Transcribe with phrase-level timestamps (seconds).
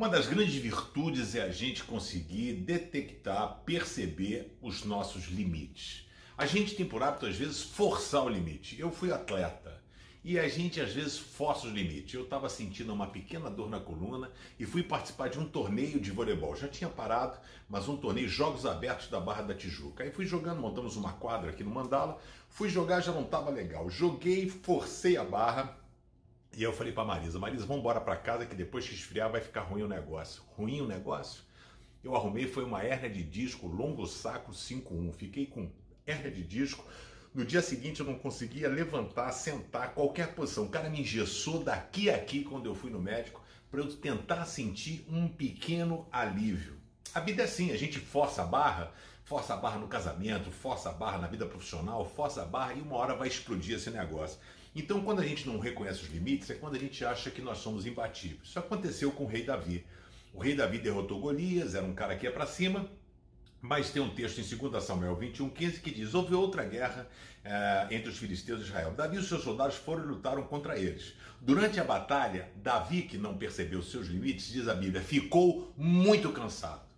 [0.00, 6.08] Uma das grandes virtudes é a gente conseguir detectar, perceber os nossos limites.
[6.38, 8.80] A gente tem por hábito, às vezes, forçar o limite.
[8.80, 9.78] Eu fui atleta
[10.24, 12.14] e a gente, às vezes, força os limites.
[12.14, 16.10] Eu estava sentindo uma pequena dor na coluna e fui participar de um torneio de
[16.10, 16.56] voleibol.
[16.56, 20.02] Já tinha parado, mas um torneio, Jogos Abertos da Barra da Tijuca.
[20.02, 22.18] Aí fui jogando, montamos uma quadra aqui no Mandala.
[22.48, 23.90] Fui jogar, já não estava legal.
[23.90, 25.78] Joguei, forcei a barra
[26.56, 29.40] e eu falei para Marisa, Marisa, vamos embora para casa que depois que esfriar vai
[29.40, 30.42] ficar ruim o negócio.
[30.56, 31.42] Ruim o negócio?
[32.02, 35.12] Eu arrumei foi uma hérnia de disco longo sacro 5-1.
[35.12, 35.70] Fiquei com
[36.06, 36.84] hérnia de disco.
[37.32, 40.64] No dia seguinte eu não conseguia levantar, sentar, qualquer posição.
[40.64, 44.44] O cara me engessou daqui a aqui quando eu fui no médico para eu tentar
[44.46, 46.79] sentir um pequeno alívio.
[47.12, 48.92] A vida é assim, a gente força a barra,
[49.24, 52.80] força a barra no casamento, força a barra na vida profissional, força a barra e
[52.80, 54.38] uma hora vai explodir esse negócio.
[54.76, 57.58] Então, quando a gente não reconhece os limites, é quando a gente acha que nós
[57.58, 58.42] somos imbatíveis.
[58.44, 59.84] Isso aconteceu com o rei Davi.
[60.32, 62.88] O rei Davi derrotou Golias, era um cara que ia para cima,
[63.60, 67.08] mas tem um texto em 2 Samuel 21,15 que diz: Houve outra guerra
[67.44, 68.92] eh, entre os filisteus e Israel.
[68.92, 71.14] Davi e os seus soldados foram e lutaram contra eles.
[71.40, 76.89] Durante a batalha, Davi, que não percebeu seus limites, diz a Bíblia, ficou muito cansado.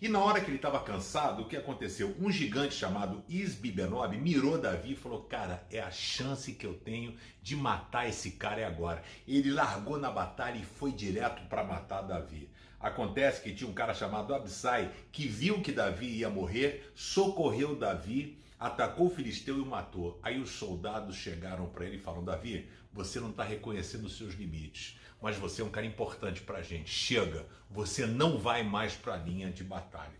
[0.00, 2.14] E na hora que ele estava cansado, o que aconteceu?
[2.20, 7.16] Um gigante chamado Isbibenob mirou Davi e falou: Cara, é a chance que eu tenho
[7.42, 9.02] de matar esse cara é agora.
[9.26, 12.48] Ele largou na batalha e foi direto para matar Davi.
[12.80, 18.38] Acontece que tinha um cara chamado Absai que viu que Davi ia morrer, socorreu Davi,
[18.58, 20.18] atacou o filisteu e o matou.
[20.22, 24.34] Aí os soldados chegaram para ele e falaram: Davi, você não está reconhecendo os seus
[24.34, 26.90] limites mas você é um cara importante para a gente.
[26.90, 30.16] Chega, você não vai mais para a linha de batalha.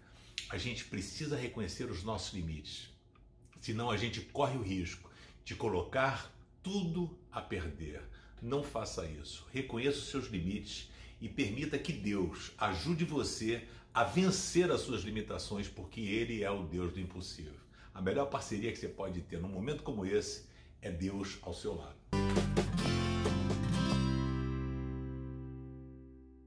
[0.50, 2.88] A gente precisa reconhecer os nossos limites,
[3.60, 5.10] senão a gente corre o risco
[5.44, 8.02] de colocar tudo a perder.
[8.41, 9.47] Não faça isso.
[9.52, 13.62] Reconheça os seus limites e permita que Deus ajude você
[13.92, 17.54] a vencer as suas limitações, porque Ele é o Deus do impossível.
[17.92, 20.44] A melhor parceria que você pode ter num momento como esse
[20.80, 21.96] é Deus ao seu lado.